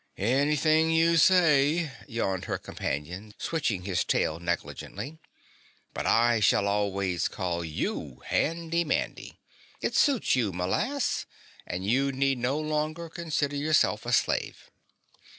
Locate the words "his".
3.83-4.03